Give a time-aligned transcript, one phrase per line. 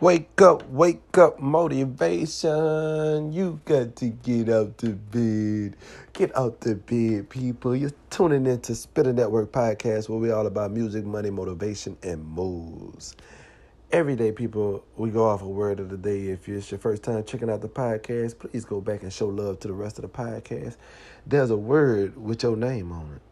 [0.00, 3.32] Wake up, wake up, motivation.
[3.32, 5.76] You got to get out the bed.
[6.12, 7.76] Get out the bed, people.
[7.76, 13.14] You're tuning into Spitter Network Podcast, where we're all about music, money, motivation, and moves.
[13.92, 16.26] Every day, people, we go off a word of the day.
[16.26, 19.60] If it's your first time checking out the podcast, please go back and show love
[19.60, 20.76] to the rest of the podcast.
[21.24, 23.22] There's a word with your name on it.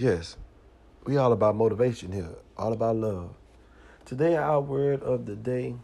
[0.00, 0.36] Yes,
[1.06, 3.34] we all about motivation here, all about love.
[4.04, 5.74] Today, our word of the day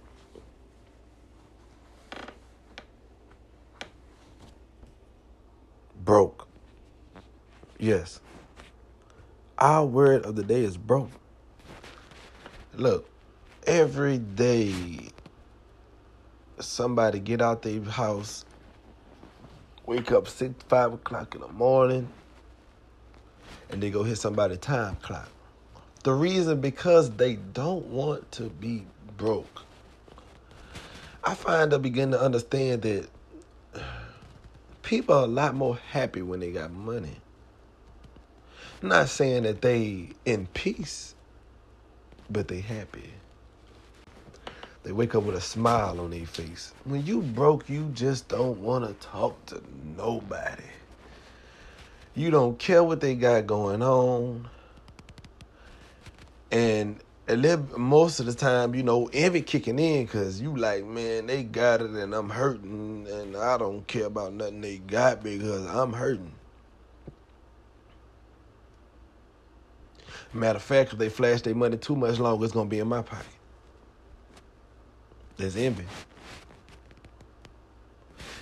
[6.11, 6.49] broke.
[7.79, 8.19] Yes.
[9.59, 11.13] Our word of the day is broke.
[12.75, 13.09] Look,
[13.65, 14.73] every day
[16.59, 18.45] somebody get out their house,
[19.87, 22.09] wake up six, five o'clock in the morning,
[23.71, 25.29] and they go hit somebody's time clock.
[26.03, 28.85] The reason because they don't want to be
[29.17, 29.63] broke.
[31.23, 33.09] I find I begin to understand that
[34.91, 37.15] people are a lot more happy when they got money.
[38.83, 41.15] I'm not saying that they in peace,
[42.29, 43.13] but they happy.
[44.83, 46.73] They wake up with a smile on their face.
[46.83, 49.63] When you broke, you just don't want to talk to
[49.97, 50.65] nobody.
[52.17, 54.49] You don't care what they got going on.
[56.51, 56.99] And
[57.37, 61.81] most of the time, you know, envy kicking in because you like, man, they got
[61.81, 66.33] it and I'm hurting and I don't care about nothing they got because I'm hurting.
[70.33, 72.89] Matter of fact, if they flash their money too much longer, it's gonna be in
[72.89, 73.27] my pocket.
[75.37, 75.85] There's envy.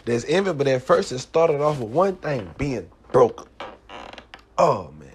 [0.04, 3.48] There's envy, but at first it started off with one thing, being broke.
[4.56, 5.08] Oh man.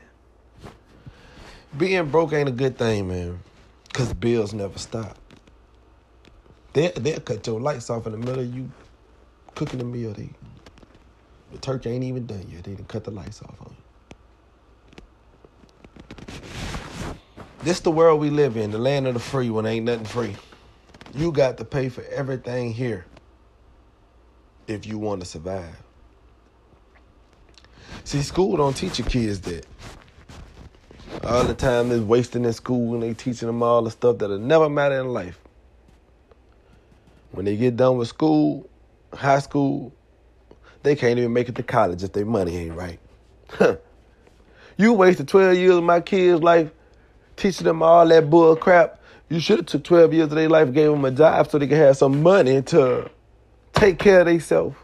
[1.78, 3.40] Being broke ain't a good thing, man.
[3.94, 5.18] Cause bills never stop.
[6.74, 8.72] They they'll cut your lights off in the middle of you
[9.56, 10.14] cooking the meal.
[10.14, 10.30] They,
[11.52, 12.64] the turkey ain't even done yet.
[12.64, 13.78] They didn't cut the lights off on you.
[17.64, 20.36] This the world we live in, the land of the free when ain't nothing free.
[21.14, 23.06] You got to pay for everything here
[24.68, 25.78] if you want to survive.
[28.04, 29.66] See, school don't teach your kids that.
[31.26, 34.40] All the time they're wasting in school and they teaching them all the stuff that'll
[34.40, 35.40] never matter in life.
[37.32, 38.70] When they get done with school,
[39.14, 39.94] high school,
[40.84, 43.00] they can't even make it to college if their money ain't right.
[44.78, 46.70] you wasted 12 years of my kids' life
[47.38, 49.00] teaching them all that bull crap.
[49.30, 51.68] You should have took 12 years of their life, gave them a job so they
[51.68, 53.10] could have some money to
[53.72, 54.76] take care of themselves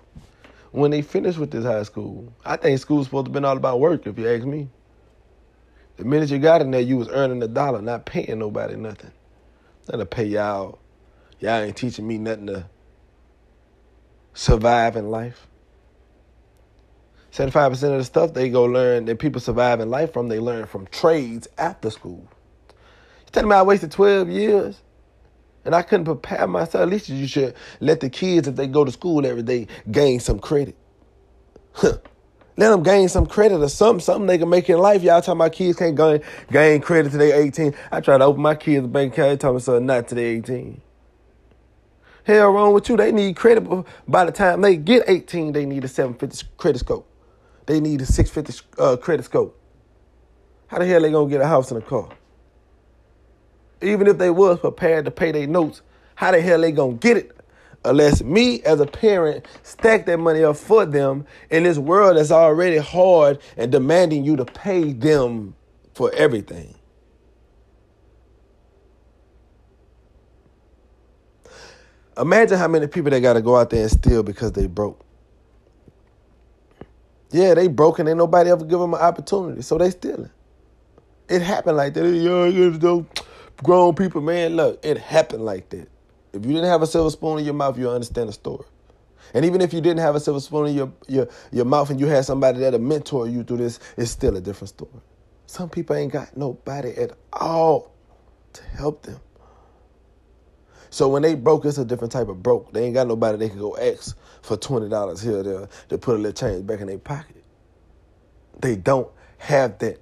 [0.71, 2.33] when they finish with this high school.
[2.45, 4.69] I think school's supposed to be all about work, if you ask me.
[5.99, 9.11] The minute you got in there, you was earning a dollar, not paying nobody nothing.
[9.91, 10.79] Not to pay y'all.
[11.41, 12.69] Y'all ain't teaching me nothing to
[14.33, 15.45] survive in life.
[17.33, 20.67] 75% of the stuff they go learn that people survive in life from, they learn
[20.67, 22.25] from trades after school.
[22.69, 24.81] You telling me I wasted 12 years
[25.65, 26.81] and I couldn't prepare myself?
[26.81, 30.21] At least you should let the kids, if they go to school every day, gain
[30.21, 30.77] some credit.
[32.57, 35.01] Let them gain some credit or something, something they can make in life.
[35.01, 36.21] Y'all talking about kids can't gain,
[36.51, 37.73] gain credit they 18.
[37.91, 40.81] I try to open my kids' bank account, they tell me so not they 18.
[42.25, 42.97] Hell wrong with you.
[42.97, 43.61] They need credit
[44.07, 47.05] by the time they get 18, they need a 750 credit score.
[47.65, 49.53] They need a 650 uh, credit score.
[50.67, 52.09] How the hell they gonna get a house and a car?
[53.81, 55.81] Even if they was prepared to pay their notes,
[56.15, 57.38] how the hell they gonna get it
[57.85, 62.31] unless me as a parent stack that money up for them in this world that's
[62.31, 65.55] already hard and demanding you to pay them
[65.93, 66.75] for everything.
[72.17, 75.05] Imagine how many people they got to go out there and steal because they broke.
[77.31, 80.31] Yeah, they broke and ain't nobody ever give them an opportunity, so they stealing.
[81.29, 82.09] It happened like that.
[82.09, 83.07] Yo,
[83.63, 85.89] grown people, man, look, it happened like that.
[86.33, 88.65] If you didn't have a silver spoon in your mouth, you'll understand the story.
[89.33, 91.99] And even if you didn't have a silver spoon in your, your, your mouth and
[91.99, 95.01] you had somebody that'll mentor you through this, it's still a different story.
[95.45, 97.91] Some people ain't got nobody at all
[98.53, 99.19] to help them.
[100.89, 102.73] So when they broke, it's a different type of broke.
[102.73, 106.15] They ain't got nobody they can go ask for twenty dollars here there to put
[106.15, 107.43] a little change back in their pocket.
[108.59, 109.99] They don't have that.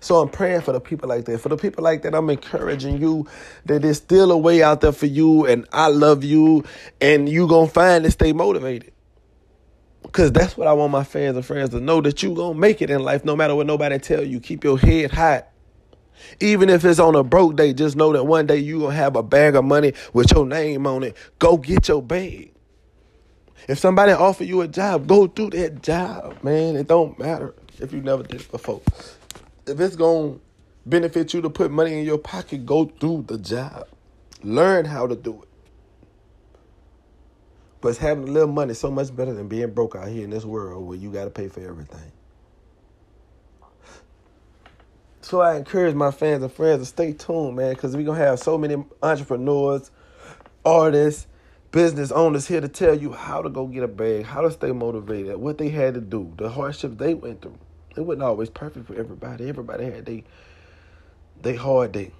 [0.00, 1.40] So I'm praying for the people like that.
[1.40, 3.26] For the people like that, I'm encouraging you
[3.66, 6.64] that there's still a way out there for you, and I love you,
[7.00, 8.92] and you gonna find and stay motivated.
[10.12, 12.80] Cause that's what I want my fans and friends to know that you gonna make
[12.80, 14.40] it in life, no matter what nobody tell you.
[14.40, 15.44] Keep your head high.
[16.40, 19.16] Even if it's on a broke day, just know that one day you gonna have
[19.16, 21.16] a bag of money with your name on it.
[21.38, 22.52] Go get your bag.
[23.68, 26.76] If somebody offer you a job, go do that job, man.
[26.76, 28.80] It don't matter if you never did it before.
[29.68, 30.36] If it's gonna
[30.86, 33.86] benefit you to put money in your pocket, go do the job.
[34.42, 35.48] Learn how to do it.
[37.80, 40.30] But having a little money is so much better than being broke out here in
[40.30, 42.12] this world where you gotta pay for everything.
[45.20, 48.38] So I encourage my fans and friends to stay tuned, man, because we're gonna have
[48.38, 49.90] so many entrepreneurs,
[50.64, 51.26] artists,
[51.70, 54.72] business owners here to tell you how to go get a bag, how to stay
[54.72, 57.58] motivated, what they had to do, the hardships they went through.
[57.98, 59.48] It wasn't always perfect for everybody.
[59.48, 60.24] Everybody had they
[61.42, 62.12] they hard day.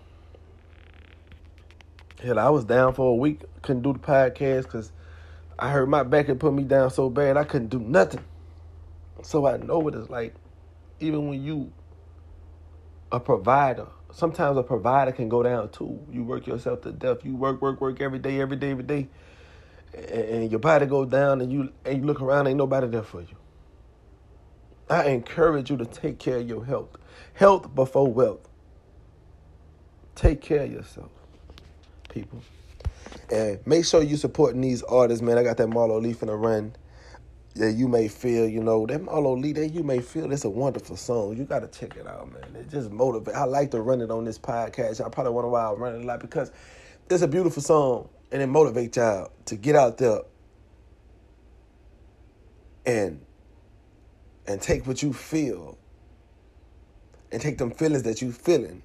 [2.20, 4.90] Hell, I was down for a week, couldn't do the podcast because
[5.56, 8.24] I heard my back and put me down so bad I couldn't do nothing.
[9.22, 10.34] So I know what it's like,
[11.00, 11.72] even when you
[13.12, 13.86] a provider.
[14.12, 16.00] Sometimes a provider can go down too.
[16.10, 17.24] You work yourself to death.
[17.24, 19.08] You work, work, work every day, every day, every day,
[19.94, 23.22] and your body goes down, and you and you look around, ain't nobody there for
[23.22, 23.37] you.
[24.90, 26.96] I encourage you to take care of your health.
[27.34, 28.48] Health before wealth.
[30.14, 31.10] Take care of yourself,
[32.08, 32.42] people.
[33.30, 35.38] And make sure you're supporting these artists, man.
[35.38, 36.74] I got that Marlo Leaf in the run
[37.54, 40.50] that you may feel, you know, that Marlo Lee, that you may feel it's a
[40.50, 41.36] wonderful song.
[41.36, 42.56] You got to check it out, man.
[42.56, 43.34] It just motivates.
[43.34, 45.04] I like to run it on this podcast.
[45.04, 46.50] I probably wonder why I run it a lot because
[47.10, 50.20] it's a beautiful song and it motivates y'all to get out there
[52.86, 53.20] and
[54.48, 55.78] and take what you feel
[57.32, 58.82] and take them feelings that you feeling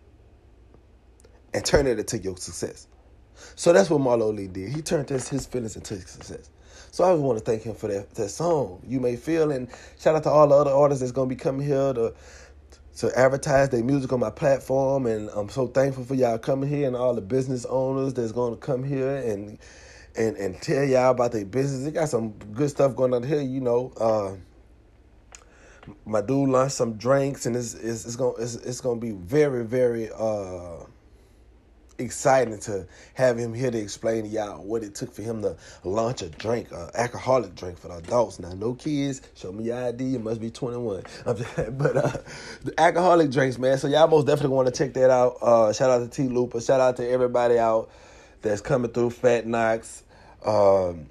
[1.54, 2.88] and turn it into your success.
[3.56, 4.74] So that's what Marlo Lee did.
[4.74, 6.50] He turned his, his feelings into success.
[6.92, 8.82] So I just want to thank him for that that song.
[8.88, 9.70] You may feel and
[10.00, 12.14] shout out to all the other artists that's gonna be coming here to
[12.98, 16.88] to advertise their music on my platform and I'm so thankful for y'all coming here
[16.88, 19.60] and all the business owners that's gonna come here and
[20.16, 21.84] and and tell y'all about their business.
[21.86, 23.94] They got some good stuff going on here, you know.
[24.00, 24.36] Uh,
[26.06, 29.66] my dude launched some drinks and it's it's, it's gonna it's, it's gonna be very
[29.66, 30.86] very uh
[31.98, 35.56] exciting to have him here to explain to y'all what it took for him to
[35.84, 38.40] launch a drink, an alcoholic drink for the adults.
[38.40, 41.04] Now, no kids, show me your ID, you must be 21.
[41.26, 42.18] but uh,
[42.64, 43.78] the alcoholic drinks, man.
[43.78, 45.38] So y'all most definitely want to check that out.
[45.42, 46.62] Uh, shout out to T Looper.
[46.62, 47.90] Shout out to everybody out
[48.42, 49.12] that's coming through.
[49.12, 50.04] Fat Knox,
[50.46, 51.08] um,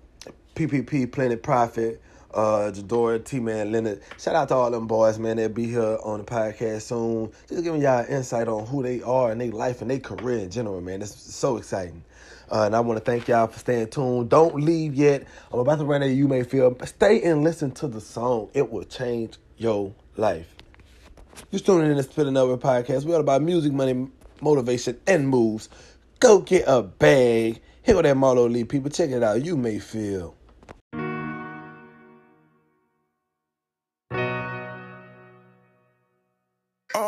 [0.54, 2.02] PPP, Planet Profit
[2.34, 4.02] uh, Jadora, T Man, Leonard.
[4.18, 5.36] Shout out to all them boys, man.
[5.36, 7.32] They'll be here on the podcast soon.
[7.48, 10.50] Just giving y'all insight on who they are and their life and their career in
[10.50, 11.02] general, man.
[11.02, 12.04] It's so exciting.
[12.50, 14.28] Uh, and I want to thank y'all for staying tuned.
[14.28, 15.24] Don't leave yet.
[15.52, 16.10] I'm about to run out.
[16.10, 16.76] You may feel.
[16.84, 18.50] Stay and listen to the song.
[18.52, 20.54] It will change your life.
[21.50, 23.04] You're tuning in to Spit Another podcast.
[23.04, 24.06] We're all about music, money,
[24.42, 25.70] motivation, and moves.
[26.20, 27.60] Go get a bag.
[27.82, 28.64] Here with that Marlo Lee.
[28.64, 29.42] People, check it out.
[29.44, 30.36] You may feel.
[36.94, 37.00] I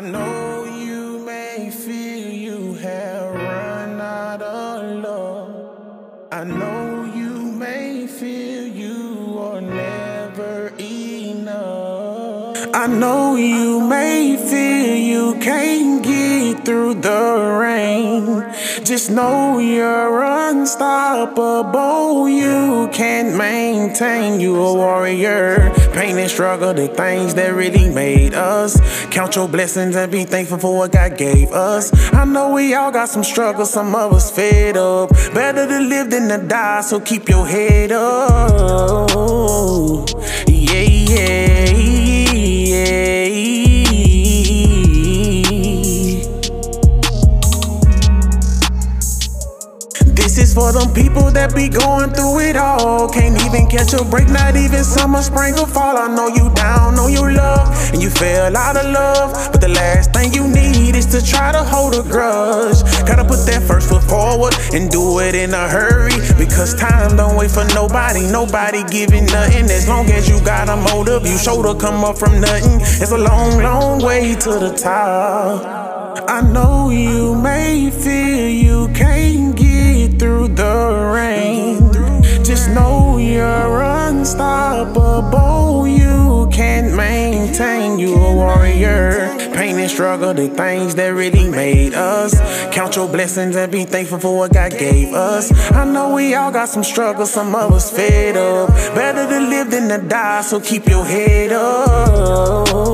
[0.00, 6.28] know you may feel you have run out of love.
[6.30, 12.56] I know you may feel you are never enough.
[12.72, 18.44] I know you may feel you can't get through the rain.
[18.84, 22.28] Just know you're unstoppable.
[22.28, 24.40] You can't maintain.
[24.40, 25.70] You a warrior.
[25.92, 28.80] Pain and struggle, the things that really made us.
[29.06, 31.92] Count your blessings and be thankful for what God gave us.
[32.12, 35.10] I know we all got some struggles, some of us fed up.
[35.32, 39.10] Better to live than to die, so keep your head up.
[40.48, 43.21] Yeah, yeah, yeah.
[50.54, 53.08] For them people that be going through it all.
[53.08, 55.96] Can't even catch a break, not even summer, spring, or fall.
[55.96, 59.32] I know you down know you love, and you fell out of love.
[59.50, 62.82] But the last thing you need is to try to hold a grudge.
[63.06, 66.12] Gotta put that first foot forward and do it in a hurry.
[66.36, 69.64] Because time don't wait for nobody, nobody giving nothing.
[69.70, 72.80] As long as you got a motive, you sure to come up from nothing.
[73.00, 76.28] It's a long, long way to the top.
[76.28, 79.71] I know you may feel you can't get
[88.84, 89.52] a.
[89.54, 92.34] Pain and struggle, the things that really made us.
[92.74, 95.52] Count your blessings and be thankful for what God gave us.
[95.72, 98.68] I know we all got some struggles, some of us fed up.
[98.94, 102.91] Better to live than to die, so keep your head up.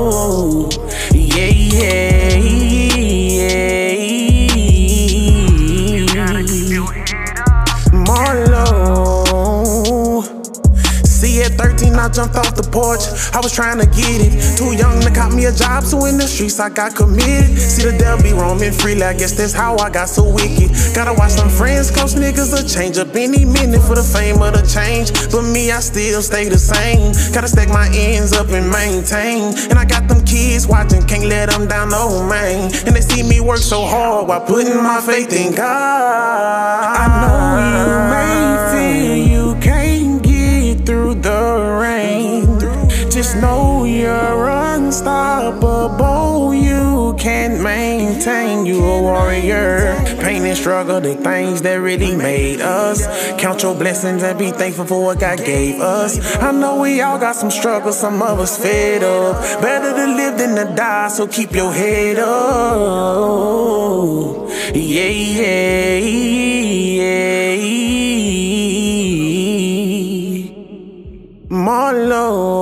[13.38, 14.34] I was trying to get it.
[14.58, 17.56] Too young to cop me a job, so in the streets I got committed.
[17.56, 19.04] See, the devil be roaming freely.
[19.04, 20.74] I guess that's how I got so wicked.
[20.92, 24.58] Gotta watch some friends, close niggas, will change up any minute for the fame of
[24.58, 25.14] the change.
[25.30, 27.14] But me, I still stay the same.
[27.32, 29.54] Gotta stack my ends up and maintain.
[29.70, 32.74] And I got them kids watching, can't let them down, no man.
[32.90, 35.62] And they see me work so hard while putting my faith in God.
[35.62, 37.38] I know
[37.70, 38.57] you may
[43.28, 46.54] Just know you're unstoppable.
[46.54, 50.02] You can't maintain, you a warrior.
[50.22, 53.06] Pain and struggle, the things that really made us.
[53.38, 56.38] Count your blessings and be thankful for what God gave us.
[56.38, 59.60] I know we all got some struggles, some of us fed up.
[59.60, 62.28] Better to live than to die, so keep your head up.
[64.74, 66.78] Yeah, yeah, yeah.
[71.50, 72.57] Marlo.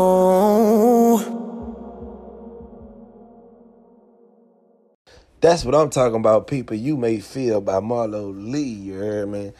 [5.46, 6.76] That's what I'm talking about, people.
[6.76, 8.62] You may feel by Marlo Lee.
[8.62, 9.52] You heard me?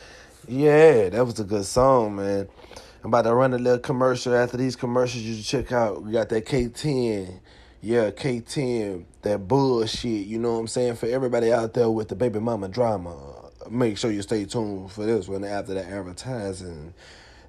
[0.49, 2.49] Yeah, that was a good song, man.
[3.05, 4.35] I'm about to run a little commercial.
[4.35, 6.03] After these commercials, you should check out.
[6.03, 7.39] We got that K10.
[7.83, 9.05] Yeah, K10.
[9.23, 10.27] That bullshit.
[10.27, 10.97] You know what I'm saying?
[10.97, 13.17] For everybody out there with the baby mama drama,
[13.71, 16.95] make sure you stay tuned for this one after the advertising.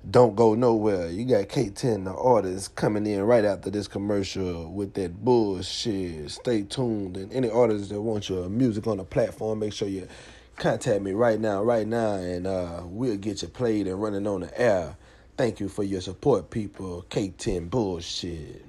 [0.09, 1.09] Don't go nowhere.
[1.09, 6.31] You got K10, the artist, coming in right after this commercial with that bullshit.
[6.31, 7.17] Stay tuned.
[7.17, 10.07] And any artists that want your music on the platform, make sure you
[10.55, 14.41] contact me right now, right now, and uh, we'll get you played and running on
[14.41, 14.95] the air.
[15.35, 17.05] Thank you for your support, people.
[17.09, 18.63] K10 bullshit.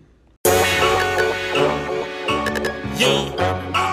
[2.96, 3.87] Yeah.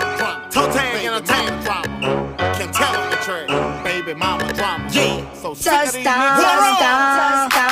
[5.60, 7.65] Just stop, stop, stop.